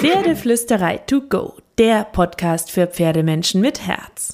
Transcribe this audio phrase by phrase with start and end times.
[0.00, 4.32] Pferdeflüsterei to go, der Podcast für Pferdemenschen mit Herz.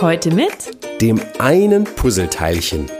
[0.00, 0.50] Heute mit
[1.00, 2.90] dem einen Puzzleteilchen.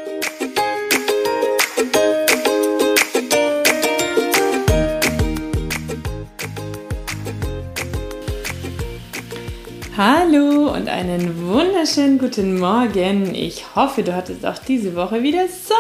[9.97, 13.35] Hallo und einen wunderschönen guten Morgen.
[13.35, 15.75] Ich hoffe, du hattest auch diese Woche wieder so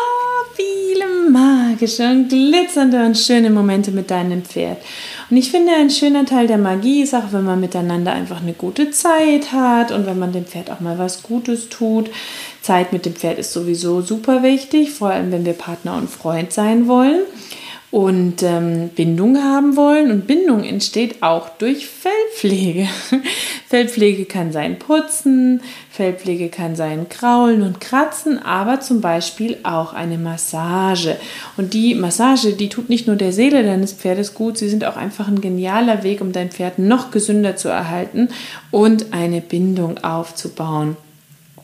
[0.54, 4.78] viele magische und glitzernde und schöne Momente mit deinem Pferd.
[5.30, 8.54] Und ich finde, ein schöner Teil der Magie ist auch, wenn man miteinander einfach eine
[8.54, 12.10] gute Zeit hat und wenn man dem Pferd auch mal was Gutes tut.
[12.62, 16.52] Zeit mit dem Pferd ist sowieso super wichtig, vor allem wenn wir Partner und Freund
[16.52, 17.20] sein wollen
[17.90, 20.10] und ähm, Bindung haben wollen.
[20.10, 22.86] Und Bindung entsteht auch durch Fellpflege.
[23.68, 30.18] Fellpflege kann sein Putzen, Fellpflege kann sein Kraulen und Kratzen, aber zum Beispiel auch eine
[30.18, 31.16] Massage.
[31.56, 34.96] Und die Massage, die tut nicht nur der Seele deines Pferdes gut, sie sind auch
[34.96, 38.28] einfach ein genialer Weg, um dein Pferd noch gesünder zu erhalten
[38.70, 40.96] und eine Bindung aufzubauen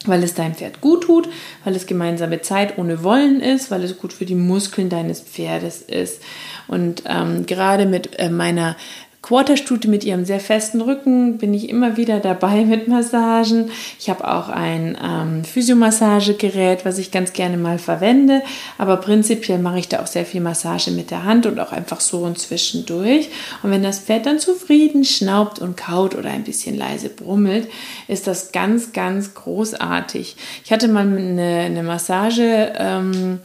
[0.07, 1.29] weil es deinem Pferd gut tut,
[1.65, 5.83] weil es gemeinsame Zeit ohne Wollen ist, weil es gut für die Muskeln deines Pferdes
[5.83, 6.23] ist.
[6.67, 8.77] Und ähm, gerade mit äh, meiner
[9.25, 13.71] Quarterstute mit ihrem sehr festen Rücken bin ich immer wieder dabei mit Massagen.
[13.99, 18.43] Ich habe auch ein ähm, Physiomassagegerät, was ich ganz gerne mal verwende.
[18.77, 22.01] Aber prinzipiell mache ich da auch sehr viel Massage mit der Hand und auch einfach
[22.01, 23.31] so und zwischendurch.
[23.63, 27.69] Und wenn das Pferd dann zufrieden schnaubt und kaut oder ein bisschen leise brummelt,
[28.09, 30.37] ist das ganz, ganz großartig.
[30.67, 32.75] Ich hatte mal eine, eine Massage.
[32.77, 33.41] Ähm,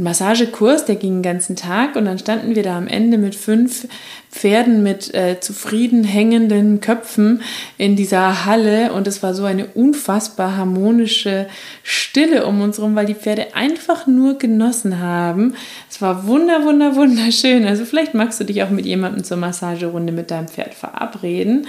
[0.00, 3.34] einen Massagekurs, der ging den ganzen Tag und dann standen wir da am Ende mit
[3.34, 3.86] fünf
[4.30, 7.42] Pferden mit äh, zufrieden hängenden Köpfen
[7.76, 11.48] in dieser Halle und es war so eine unfassbar harmonische
[11.82, 15.54] Stille um uns herum, weil die Pferde einfach nur genossen haben.
[15.90, 17.66] Es war wunder, wunder, wunderschön.
[17.66, 21.66] Also vielleicht magst du dich auch mit jemandem zur Massagerunde mit deinem Pferd verabreden.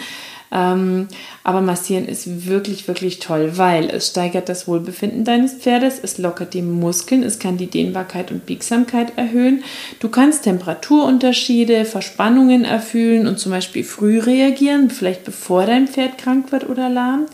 [0.54, 1.08] Ähm,
[1.44, 6.54] aber massieren ist wirklich, wirklich toll, weil es steigert das Wohlbefinden deines Pferdes, es lockert
[6.54, 9.64] die Muskeln, es kann die Dehnbarkeit und Biegsamkeit erhöhen.
[10.00, 16.52] Du kannst Temperaturunterschiede, Verspannungen erfüllen und zum Beispiel früh reagieren, vielleicht bevor dein Pferd krank
[16.52, 17.30] wird oder lahmt.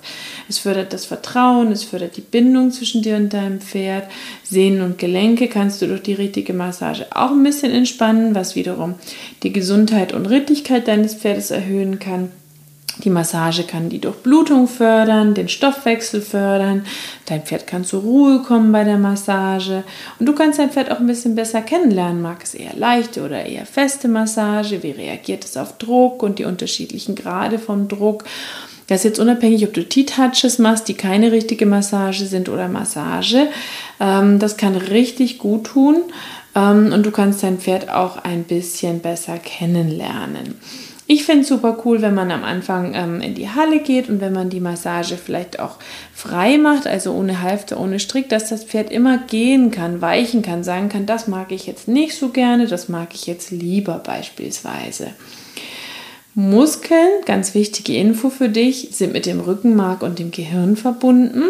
[0.48, 4.08] Es fördert das Vertrauen, es fördert die Bindung zwischen dir und deinem Pferd.
[4.44, 8.96] Sehnen und Gelenke kannst du durch die richtige Massage auch ein bisschen entspannen, was wiederum
[9.42, 12.32] die Gesundheit und Rittigkeit deines Pferdes erhöhen kann.
[13.04, 16.86] Die Massage kann die Durchblutung fördern, den Stoffwechsel fördern.
[17.26, 19.84] Dein Pferd kann zur Ruhe kommen bei der Massage.
[20.20, 22.22] Und du kannst dein Pferd auch ein bisschen besser kennenlernen.
[22.22, 24.82] Mag es eher leichte oder eher feste Massage?
[24.82, 28.24] Wie reagiert es auf Druck und die unterschiedlichen Grade von Druck?
[28.88, 33.48] Das ist jetzt unabhängig, ob du T-Touches machst, die keine richtige Massage sind oder Massage.
[34.00, 35.98] Ähm, das kann richtig gut tun
[36.56, 40.56] ähm, und du kannst dein Pferd auch ein bisschen besser kennenlernen.
[41.10, 44.20] Ich finde es super cool, wenn man am Anfang ähm, in die Halle geht und
[44.20, 45.78] wenn man die Massage vielleicht auch
[46.14, 50.66] frei macht, also ohne Halfter, ohne Strick, dass das Pferd immer gehen kann, weichen kann,
[50.66, 55.12] sagen kann, das mag ich jetzt nicht so gerne, das mag ich jetzt lieber beispielsweise.
[56.36, 61.44] Muskeln, ganz wichtige Info für dich, sind mit dem Rückenmark und dem Gehirn verbunden.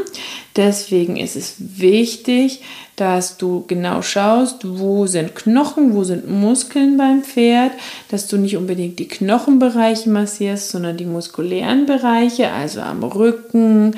[0.56, 2.62] Deswegen ist es wichtig,
[2.98, 7.72] dass du genau schaust, wo sind Knochen, wo sind Muskeln beim Pferd,
[8.10, 13.96] dass du nicht unbedingt die Knochenbereiche massierst, sondern die muskulären Bereiche, also am Rücken,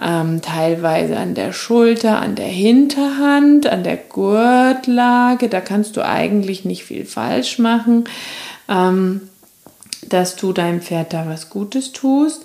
[0.00, 5.48] ähm, teilweise an der Schulter, an der Hinterhand, an der Gurtlage.
[5.48, 8.04] Da kannst du eigentlich nicht viel falsch machen.
[8.68, 9.22] Ähm,
[10.08, 12.44] dass du deinem Pferd da was Gutes tust,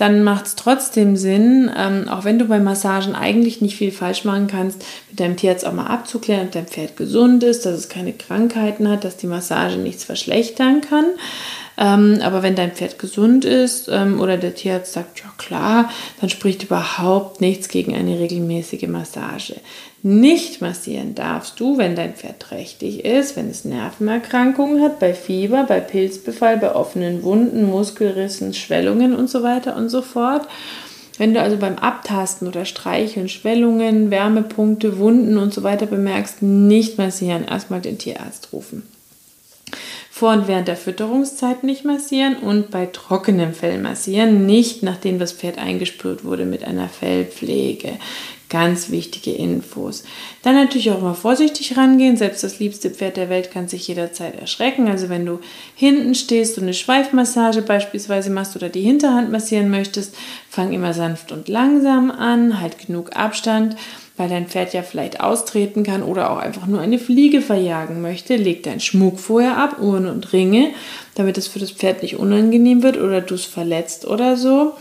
[0.00, 4.24] dann macht es trotzdem Sinn, ähm, auch wenn du bei Massagen eigentlich nicht viel falsch
[4.24, 7.88] machen kannst, mit deinem Tierarzt auch mal abzuklären, ob dein Pferd gesund ist, dass es
[7.90, 11.04] keine Krankheiten hat, dass die Massage nichts verschlechtern kann.
[11.80, 16.28] Ähm, aber wenn dein Pferd gesund ist ähm, oder der Tierarzt sagt, ja klar, dann
[16.28, 19.56] spricht überhaupt nichts gegen eine regelmäßige Massage.
[20.02, 25.64] Nicht massieren darfst du, wenn dein Pferd trächtig ist, wenn es Nervenerkrankungen hat, bei Fieber,
[25.64, 30.46] bei Pilzbefall, bei offenen Wunden, Muskelrissen, Schwellungen und so weiter und so fort.
[31.16, 36.98] Wenn du also beim Abtasten oder Streicheln Schwellungen, Wärmepunkte, Wunden und so weiter bemerkst, nicht
[36.98, 38.82] massieren, erstmal den Tierarzt rufen
[40.20, 45.32] vor und während der Fütterungszeit nicht massieren und bei trockenem Fell massieren, nicht nachdem das
[45.32, 47.92] Pferd eingespült wurde mit einer Fellpflege.
[48.50, 50.02] Ganz wichtige Infos.
[50.42, 52.16] Dann natürlich auch mal vorsichtig rangehen.
[52.16, 54.88] Selbst das liebste Pferd der Welt kann sich jederzeit erschrecken.
[54.88, 55.38] Also wenn du
[55.74, 60.16] hinten stehst und eine Schweifmassage beispielsweise machst oder die Hinterhand massieren möchtest,
[60.48, 63.76] fang immer sanft und langsam an, halt genug Abstand
[64.20, 68.36] weil dein Pferd ja vielleicht austreten kann oder auch einfach nur eine Fliege verjagen möchte,
[68.36, 70.72] leg deinen Schmuck vorher ab, Uhren und Ringe,
[71.14, 74.74] damit es für das Pferd nicht unangenehm wird oder du es verletzt oder so.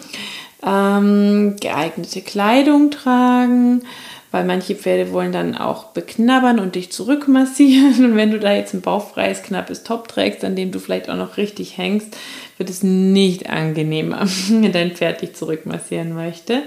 [0.65, 3.83] Ähm, geeignete Kleidung tragen,
[4.31, 8.03] weil manche Pferde wollen dann auch beknabbern und dich zurückmassieren.
[8.05, 11.15] Und wenn du da jetzt ein bauchfreies, knappes Top trägst, an dem du vielleicht auch
[11.15, 12.15] noch richtig hängst,
[12.57, 16.63] wird es nicht angenehmer, wenn dein Pferd dich zurückmassieren möchte.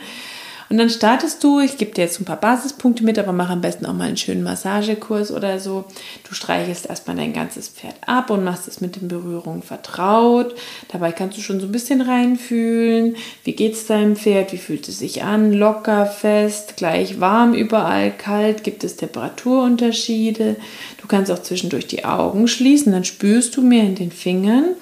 [0.68, 3.60] Und dann startest du, ich gebe dir jetzt ein paar Basispunkte mit, aber mach am
[3.60, 5.84] besten auch mal einen schönen Massagekurs oder so.
[6.28, 10.54] Du streichelst erstmal dein ganzes Pferd ab und machst es mit den Berührungen vertraut.
[10.90, 13.16] Dabei kannst du schon so ein bisschen reinfühlen.
[13.44, 14.52] Wie geht es deinem Pferd?
[14.52, 15.52] Wie fühlt es sich an?
[15.52, 18.64] Locker, fest, gleich warm, überall kalt?
[18.64, 20.56] Gibt es Temperaturunterschiede?
[21.00, 24.76] Du kannst auch zwischendurch die Augen schließen, dann spürst du mehr in den Fingern.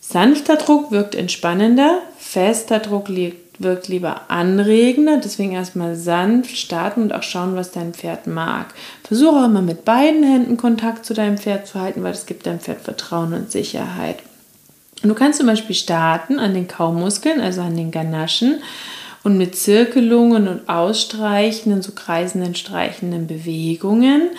[0.00, 7.12] Sanfter Druck wirkt entspannender, fester Druck liegt wirkt lieber anregender, deswegen erstmal sanft starten und
[7.12, 8.74] auch schauen, was dein Pferd mag.
[9.04, 12.46] Versuche auch immer mit beiden Händen Kontakt zu deinem Pferd zu halten, weil das gibt
[12.46, 14.16] deinem Pferd Vertrauen und Sicherheit.
[15.02, 18.60] Und du kannst zum Beispiel starten an den Kaumuskeln, also an den Ganaschen
[19.22, 24.30] und mit Zirkelungen und ausstreichenden, so kreisenden, streichenden Bewegungen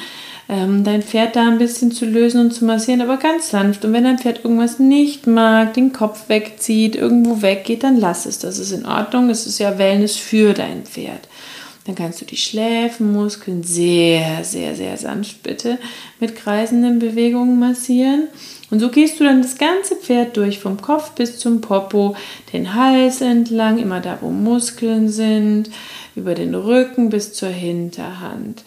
[0.52, 3.86] ähm, dein Pferd da ein bisschen zu lösen und zu massieren, aber ganz sanft.
[3.86, 8.38] Und wenn dein Pferd irgendwas nicht mag, den Kopf wegzieht, irgendwo weggeht, dann lass es.
[8.38, 9.30] Das ist in Ordnung.
[9.30, 11.30] Es ist ja Wellness für dein Pferd.
[11.86, 15.80] Dann kannst du die Schläfenmuskeln sehr, sehr, sehr sanft bitte
[16.20, 18.28] mit kreisenden Bewegungen massieren.
[18.70, 22.16] Und so gehst du dann das ganze Pferd durch, vom Kopf bis zum Popo,
[22.52, 25.70] den Hals entlang, immer da, wo Muskeln sind,
[26.14, 28.64] über den Rücken bis zur Hinterhand.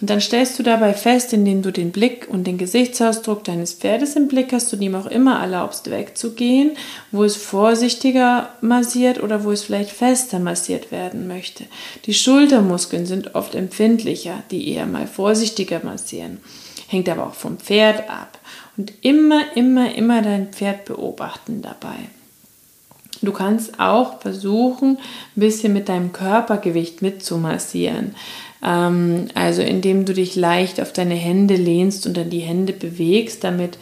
[0.00, 4.14] Und dann stellst du dabei fest, indem du den Blick und den Gesichtsausdruck deines Pferdes
[4.14, 6.72] im Blick hast, du ihm auch immer erlaubst, wegzugehen,
[7.12, 11.64] wo es vorsichtiger massiert oder wo es vielleicht fester massiert werden möchte.
[12.04, 16.40] Die Schultermuskeln sind oft empfindlicher, die eher mal vorsichtiger massieren.
[16.88, 18.38] Hängt aber auch vom Pferd ab.
[18.76, 21.96] Und immer, immer, immer dein Pferd beobachten dabei.
[23.22, 28.14] Du kannst auch versuchen, ein bisschen mit deinem Körpergewicht mitzumassieren.
[28.66, 33.44] Ähm, also indem du dich leicht auf deine Hände lehnst und dann die Hände bewegst,
[33.44, 33.78] damit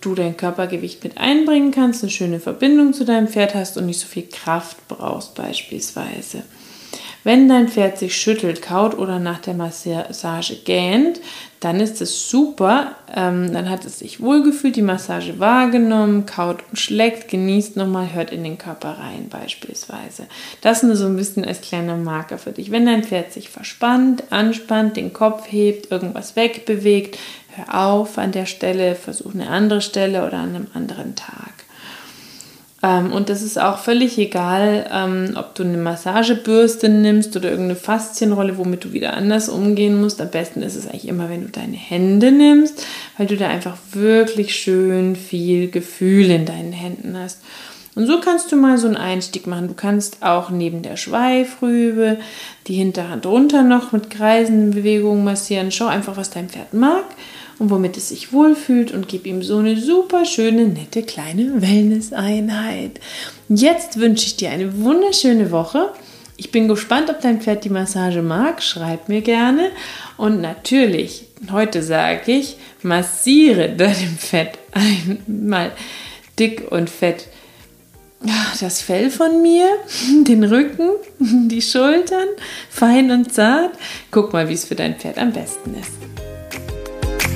[0.00, 4.00] du dein Körpergewicht mit einbringen kannst, eine schöne Verbindung zu deinem Pferd hast und nicht
[4.00, 6.42] so viel Kraft brauchst beispielsweise.
[7.24, 11.20] Wenn dein Pferd sich schüttelt, kaut oder nach der Massage gähnt,
[11.60, 12.92] dann ist es super.
[13.14, 18.30] Ähm, dann hat es sich wohlgefühlt, die Massage wahrgenommen, kaut und schlägt, genießt nochmal, hört
[18.30, 20.26] in den Körper rein beispielsweise.
[20.60, 22.70] Das nur so ein bisschen als kleiner Marker für dich.
[22.70, 27.18] Wenn dein Pferd sich verspannt, anspannt, den Kopf hebt, irgendwas wegbewegt,
[27.56, 31.67] hör auf an der Stelle, versuch eine andere Stelle oder an einem anderen Tag.
[32.82, 37.76] Ähm, und das ist auch völlig egal, ähm, ob du eine Massagebürste nimmst oder irgendeine
[37.76, 40.20] Faszienrolle, womit du wieder anders umgehen musst.
[40.20, 42.86] Am besten ist es eigentlich immer, wenn du deine Hände nimmst,
[43.16, 47.40] weil du da einfach wirklich schön viel Gefühl in deinen Händen hast.
[47.96, 49.66] Und so kannst du mal so einen Einstieg machen.
[49.66, 52.18] Du kannst auch neben der Schweifrübe
[52.68, 55.72] die Hinterhand runter noch mit kreisenden Bewegungen massieren.
[55.72, 57.04] Schau einfach, was dein Pferd mag
[57.58, 63.00] und womit es sich wohlfühlt und gib ihm so eine super schöne, nette kleine Wellness-Einheit.
[63.48, 65.92] Jetzt wünsche ich dir eine wunderschöne Woche.
[66.36, 68.62] Ich bin gespannt, ob dein Pferd die Massage mag.
[68.62, 69.70] Schreib mir gerne.
[70.16, 75.72] Und natürlich, heute sage ich, massiere deinem Pferd einmal
[76.38, 77.26] dick und fett
[78.60, 79.66] das Fell von mir,
[80.24, 82.28] den Rücken, die Schultern,
[82.70, 83.72] fein und zart.
[84.10, 85.97] Guck mal, wie es für dein Pferd am besten ist.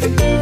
[0.02, 0.41] Thank you.